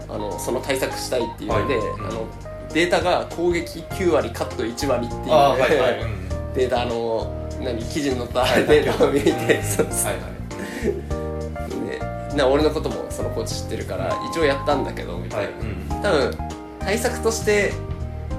[0.09, 1.87] あのその対策したいっていうので、はい。
[1.99, 2.25] あの
[2.73, 6.01] データが攻撃9割カット1割っていう、あーはいはい。
[6.01, 6.29] うん。
[6.55, 7.31] データあの
[7.61, 8.65] 何記事に載ったはい。
[8.65, 10.34] データを見て、はいはい
[11.87, 12.01] で
[12.35, 15.55] な俺のこともそのコーチ知ってるから一応やったんだけどみたいな、はい。
[15.61, 15.63] う
[15.99, 16.01] ん。
[16.01, 16.37] 多分
[16.79, 17.73] 対策として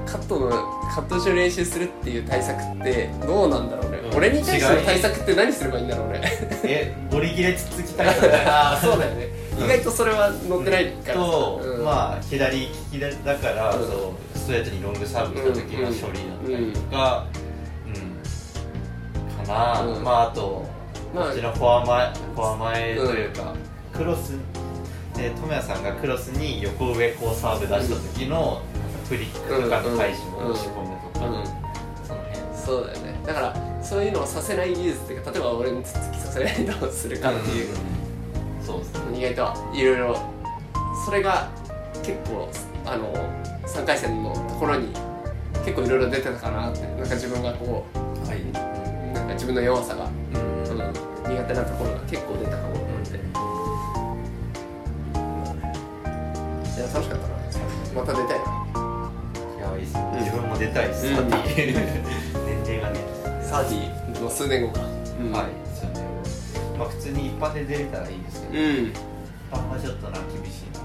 [0.05, 0.51] カットの
[0.95, 4.17] カット中練習するっていう対策ってどうなんだろうね、うん。
[4.17, 6.21] 俺に対しての対策って何すればいいんだろうね。
[6.65, 8.09] えゴリギレつつきたい
[8.47, 9.65] ああ そうだよね、うん。
[9.65, 11.85] 意外とそれは載ってないからさと、うん。
[11.85, 13.87] まあ左利きだから、うん。
[13.87, 17.27] そうストレートにロングサーブ来た時の処理だったりとか、
[17.87, 19.47] うん。
[19.47, 20.05] かな、うん。
[20.05, 20.65] まああと、
[21.15, 23.55] まあこちらフォア前フォア前というか、
[23.93, 24.35] クロス
[25.17, 28.63] で智也さんがクロスに横上こうサーブ出した時の、
[29.09, 31.45] フリックとかの対処を仕込むとか、うん。
[32.05, 32.57] その辺。
[32.57, 33.21] そうだよね。
[33.25, 37.77] だからそういうのをさせない技術っていうか例えば俺につつきさせないどうするかっていう、
[38.61, 39.19] そうですね。
[39.19, 40.19] 意外といろいろ
[41.05, 41.49] それが
[42.03, 42.51] 結構
[42.85, 43.15] あの
[43.67, 44.89] 3回戦のところに
[45.65, 47.87] 結構いろいろ出てたかなってなんか自分がこ
[48.27, 48.53] はい、う
[49.15, 50.09] なんか自分の弱さが、
[51.29, 52.77] 苦手なところが結構出たかもっ
[53.09, 53.17] て
[56.77, 57.35] いや楽しかったな。
[57.95, 58.45] また出たいな。
[59.57, 60.19] いやいいっすね、うん。
[60.21, 61.17] 自分も出たいです、うん。
[61.17, 61.75] サティ。
[62.45, 63.01] 年齢がね、
[63.43, 64.81] サーティの数年後か、
[65.19, 65.47] うん、はい。
[65.47, 66.05] ですよね。
[66.79, 68.93] まあ普通に一般で出れたらいいですけど、うん。
[69.53, 70.81] あんまちょっとな厳しいな。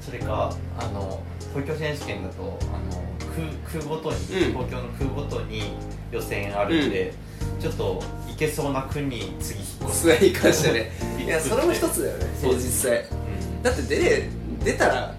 [0.00, 1.20] それかあの
[1.52, 3.02] 東京選手権だとあの
[3.34, 4.52] 区区ごとに、うん。
[4.52, 5.74] 東京の区ごとに
[6.12, 7.14] 予選あるんで、
[7.58, 11.28] ちょっと行けそうな区に次引っ越す、に関 してねうんい。
[11.28, 13.62] やそれも一つだよねそう実際うん。
[13.62, 14.28] だって出れ
[14.64, 15.14] 出たら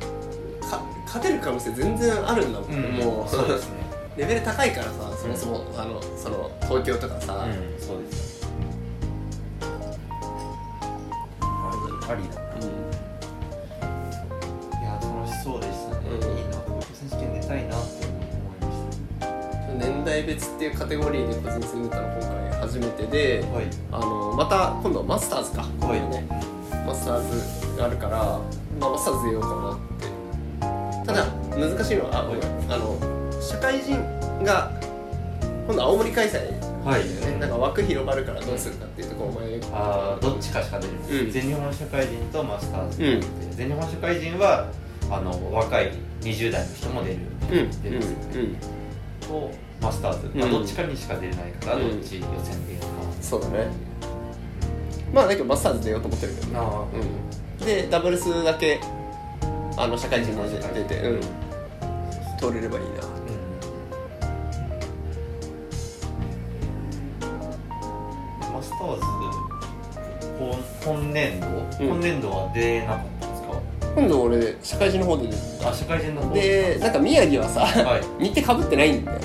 [0.61, 2.81] か勝てる可能性全然あるんだもん、うん。
[3.05, 3.83] もうそうですね。
[4.15, 7.83] レベル高いからさそもそも、あのその東京とかさ、うん。
[7.83, 8.33] そうです
[12.05, 12.35] ありだ。
[14.79, 16.37] いや楽しそうでしたね、うん。
[16.37, 16.51] いいな。
[16.67, 18.21] 東京選手権出たいなって思い
[18.59, 23.65] まし年代別っていうカテゴリーで個人戦出たの今回初めてでたはい。
[23.91, 25.63] あのまた今度はマスターズか。
[25.85, 25.99] はい。
[26.09, 26.25] ね。
[26.87, 28.39] マスターズがあるから、
[28.79, 31.05] まあ、マスターズ出ようかなって。
[31.05, 31.25] ただ
[31.57, 32.43] 難しいのはあごめん。
[32.71, 33.99] あの社会人
[34.43, 34.71] が
[35.67, 36.39] 今度青森開催。
[36.85, 37.03] はい。
[37.03, 41.31] ねなんか枠広がるからどうするかっていうところお前あーどっちかしか出る、うん。
[41.31, 43.21] 全日本社会人とマスターズ、うん。
[43.51, 44.69] 全日本社会人は
[45.11, 47.83] あの若い20代の人も出る、うん。
[47.83, 48.55] 出るんですよね、うん。
[49.27, 49.51] と
[49.83, 51.89] マスターズ、まあ、うんどっちかにしか出れないから、うん。
[51.89, 52.91] どっち予選でやるか、
[53.21, 53.67] そうだね。
[55.13, 56.87] まあだけどマスターズ出ようと思ってるけど。
[57.59, 57.65] うん。
[57.65, 58.79] でダブルスだけ
[59.75, 61.21] あの社会人で出て、うん、
[62.37, 63.03] 通れればいいな。
[68.53, 69.01] マスターズ
[70.39, 71.87] 今今年度、うん。
[71.87, 73.43] 今年度は出なかったんです
[73.95, 76.33] 今度俺社会人の方で出かあ社会人の方。
[76.33, 78.01] でなんか宮城はさ、はい。
[78.23, 79.19] 日程かぶってないんだよ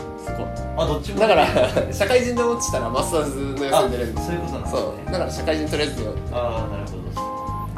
[0.82, 1.20] あどっちも。
[1.20, 1.46] だから
[1.92, 4.80] 社会人で落ちたらマスターズの予あ選出れるんだそういうことなんですね。
[4.80, 5.12] そう。
[5.12, 6.96] だから社会人とりあえず出ようああなるほ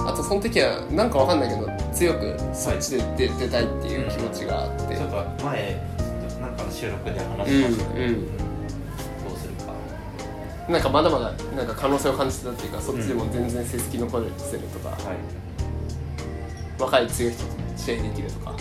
[0.05, 0.11] ど。
[0.11, 4.97] あとその時はなんかわかんないけど強くそっちで出,、出たいっていう気持ちがあって。
[4.97, 7.95] そうか前ちょっとなんかの収録で話うんしました。
[7.95, 9.73] ね、うんどうするか
[10.73, 10.83] なん。
[10.83, 14.99] かまだまだなんか可能性を感じてたっていうかそっちでも全然成績残せるとか、はい、
[16.81, 18.55] 若い強い人と試合できるとか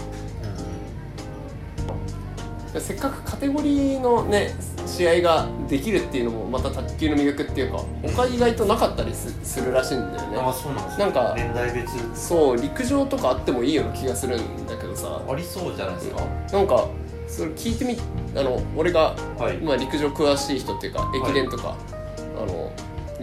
[2.77, 4.53] せっかくカテゴリーのね
[4.85, 7.83] 試合ができるっていうのもまた卓球の魅力っていうか
[8.15, 10.37] 他意外となかったりすするらしいんだよね。
[10.37, 11.91] ああそうなんですねなんか年代別。
[12.13, 15.21] そう陸上とかあってもいいような気がするんだけどさ。
[15.27, 16.87] ありそうじゃないですか、なんか
[17.27, 17.97] それ聞いてみ
[18.35, 19.57] あの俺が、はい。
[19.57, 21.17] まあ、陸上詳しい人っていうかい。
[21.17, 21.75] 駅伝とか、
[22.37, 22.71] あの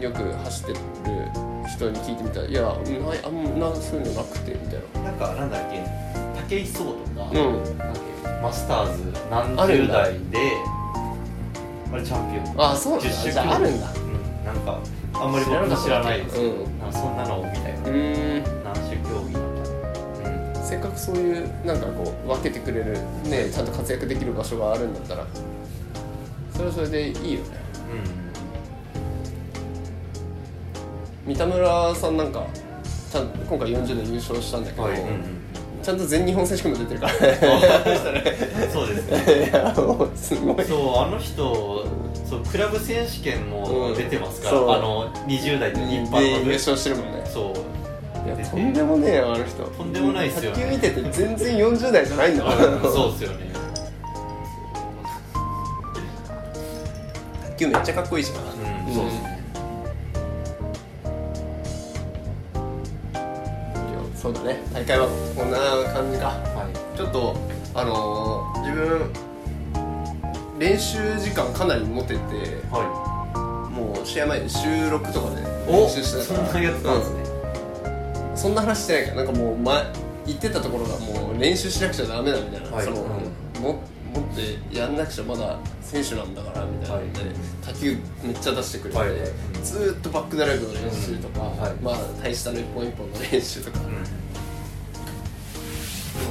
[0.03, 0.79] よく走ってる
[1.69, 2.75] 人に聞いてみたら「いやない
[3.25, 5.11] あんまそういうのなくて」みたいな。
[5.11, 6.57] なんかなんだっけ？
[6.57, 8.06] 武井壮とか、うん
[8.43, 10.53] マスターズ何十代で
[11.93, 12.55] あれチャンピオン。
[12.63, 13.09] あそうなんだ。
[13.09, 13.93] 10種じゃああるんだ。
[13.93, 14.79] うん、なんか
[15.15, 16.93] あんまり僕も知らないですけど、うん。
[16.93, 18.65] そんなのを見たよ、うーん。
[18.65, 19.43] 何種競技なん
[20.53, 25.27] か、うん、せっかくそういうなんかこう分けてくれるねちゃんと活躍できる場所があるんだったら
[26.53, 27.67] それはそれでいいよね。
[31.27, 32.47] 三田村さんなんか
[33.11, 35.46] ちゃん今回40で優勝したんだけど、はい、うんうん
[35.87, 37.13] ちゃんと全日本選手権も出てるから。
[38.73, 39.53] そうですね。
[40.17, 40.65] すごい。
[40.65, 41.87] そうあの人
[42.29, 44.75] そうクラブ選手権も出てますから、うん。
[44.75, 47.23] あの20代で一般の優勝してるもんね。
[47.33, 48.29] そう。
[48.29, 49.63] いやとんでもねえよあの人。
[49.63, 50.57] とんでもないっすよね。
[50.57, 52.67] 卓球見てて全然40代じゃないんだから。
[52.67, 53.47] うんそうですよね。
[57.51, 58.56] 卓球めっちゃかっこいいしな
[64.39, 64.61] だね。
[64.73, 65.59] 大会はこんな
[65.93, 66.27] 感じか。
[66.29, 66.97] はい。
[66.97, 67.37] ちょっと
[67.75, 69.13] あのー自分
[70.59, 72.17] 練習時間かなり持てて
[72.71, 76.49] はもう試合前に収録とかでい練習してたから。
[76.49, 77.23] そんなやつなんですね、
[78.31, 78.37] うん。
[78.37, 79.85] そんな話してないからなんかもう前
[80.27, 82.85] 行ってたところがもう練習しなくちゃダメだみたいな、はい。
[82.85, 83.05] その、う
[83.61, 83.81] んも
[84.15, 84.25] 持っ
[84.71, 86.97] てやんなくちゃまだ選手なんだからみたいな。
[86.97, 87.35] ので、はい。
[87.67, 89.09] 卓球めっちゃ出してくれて、はい。
[89.63, 91.73] ずーっとバックドライブの練習とか、うんはい。
[91.83, 93.96] まあ大したの一本一本の練習とか、うん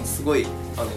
[0.05, 0.45] すごい
[0.77, 0.91] あの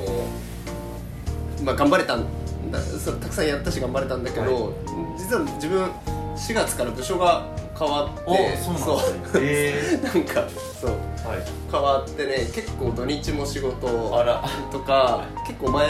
[1.64, 2.24] まあ頑張れたん
[2.70, 4.74] だそうたくさんやったし頑張れたんだけど、
[5.16, 5.90] 実は自分
[6.36, 7.46] 4月から部署が
[7.78, 8.94] 変わっておそ
[9.38, 10.44] うね なんか
[10.80, 10.90] そう。
[10.90, 11.42] ー、はい。
[11.70, 15.88] 変わってね結構土日も仕事あらとか結構前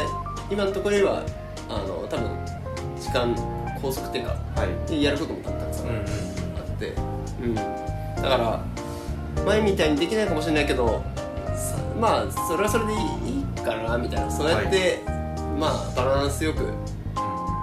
[0.51, 1.23] 今のところよりは
[1.69, 2.31] あの多分
[3.01, 3.35] 時間
[3.81, 4.91] 拘束っていうかはい。
[4.91, 6.95] でやることもたくさんあって、
[7.43, 7.55] うん。
[7.55, 8.61] だから
[9.45, 11.18] 前みたいにできないかもしれないけどさ
[11.99, 12.99] まあそれはそれでいい
[13.39, 14.31] いいかなみたいな。
[14.31, 15.01] そうやって、
[15.59, 16.65] まあバランスよく、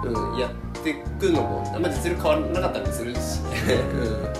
[0.04, 0.50] うん、やっ
[0.82, 3.20] ていくのもあんま実力変わらなかったりするしね、
[3.92, 4.36] うん。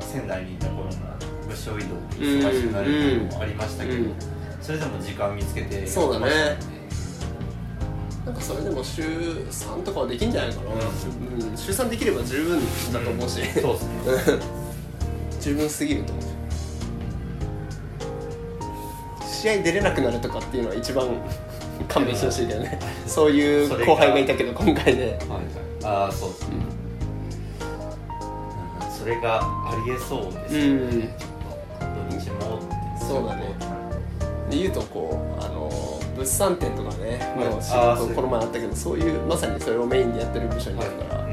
[0.00, 0.90] 仙台にいた頃も
[1.48, 4.14] 部署移動で忙しくなるっていうのもありましたけど、うん。
[4.60, 6.58] それでも時間見つけてそうだね
[8.24, 12.60] なんかそれでも週3とかはできんじゃないかな、うん、週3できれば十分
[12.92, 13.78] だと思うし、そうで
[14.20, 14.42] すね。
[15.40, 16.24] 十分すぎると思う
[19.26, 21.08] 試合出れなくなるとかっていうのは一番
[21.88, 22.78] 勘弁してほしいけどね。
[23.08, 25.42] そういう後輩がいたけど今回で、はい
[25.84, 26.56] ああそうですね、
[28.80, 28.92] うん。
[28.92, 31.08] それがありえそうですようん。
[32.10, 32.60] 土日も
[33.00, 33.42] そうだね。
[34.48, 35.51] で言うとこうあの
[36.16, 37.48] 物産展とかねはい。
[37.48, 37.70] の仕
[38.06, 41.32] 事この前あったけどそういうまさにそれをメインでやってる部署にいるから、はい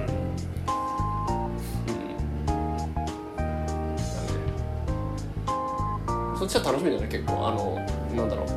[6.33, 6.39] うん。
[6.39, 7.47] そっちは楽しみだね結構。
[7.47, 7.75] あの
[8.15, 8.47] なんだろう。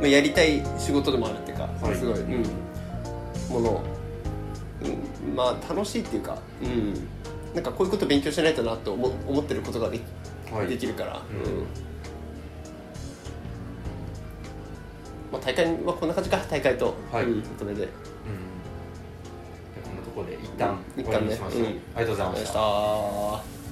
[0.00, 1.94] まあやりたい仕事でもあるっていうか、はい。
[1.94, 2.42] すごい、うん、
[3.48, 3.82] もの、
[4.82, 6.94] うん、まあ楽しいっていうか、うん、
[7.54, 10.02] なんかこういうこと勉強しないとなって思思ってることができ,、
[10.52, 10.66] はい。
[10.66, 11.52] できるから、うん。
[11.58, 11.66] うん
[15.46, 17.24] 大会はこんな感じか大会と、はい。
[17.24, 17.84] うん、それで。
[17.84, 17.88] うん。
[19.84, 21.04] こんなところで一旦う、うん。
[21.04, 21.56] ありがとうございました。
[21.56, 23.65] ありがとうございました